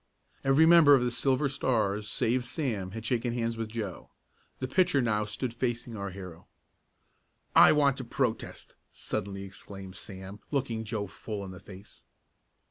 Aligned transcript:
Every 0.43 0.65
member 0.65 0.95
of 0.95 1.03
the 1.03 1.11
Silver 1.11 1.47
Stars 1.47 2.09
save 2.09 2.43
Sam 2.43 2.89
had 2.89 3.05
shaken 3.05 3.35
hands 3.35 3.55
with 3.55 3.69
Joe. 3.69 4.09
The 4.57 4.67
pitcher 4.67 4.99
now 4.99 5.25
stood 5.25 5.53
facing 5.53 5.95
our 5.95 6.09
hero. 6.09 6.47
"I 7.55 7.71
want 7.73 7.97
to 7.97 8.03
protest!" 8.03 8.73
suddenly 8.91 9.43
exclaimed 9.43 9.95
Sam, 9.95 10.39
looking 10.49 10.85
Joe 10.85 11.05
full 11.05 11.45
in 11.45 11.51
the 11.51 11.59
face. 11.59 12.01